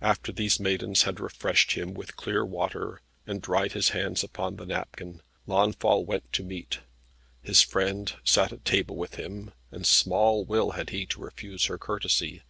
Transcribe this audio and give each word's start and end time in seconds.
After 0.00 0.32
these 0.32 0.58
maidens 0.58 1.02
had 1.04 1.20
refreshed 1.20 1.74
him 1.74 1.94
with 1.94 2.16
clear 2.16 2.44
water, 2.44 3.02
and 3.24 3.40
dried 3.40 3.70
his 3.70 3.90
hands 3.90 4.24
upon 4.24 4.56
the 4.56 4.66
napkin, 4.66 5.20
Launfal 5.46 6.04
went 6.04 6.32
to 6.32 6.42
meat. 6.42 6.80
His 7.40 7.62
friend 7.62 8.12
sat 8.24 8.52
at 8.52 8.64
table 8.64 8.96
with 8.96 9.14
him, 9.14 9.52
and 9.70 9.86
small 9.86 10.44
will 10.44 10.72
had 10.72 10.90
he 10.90 11.06
to 11.06 11.20
refuse 11.20 11.66
her 11.66 11.78
courtesy. 11.78 12.42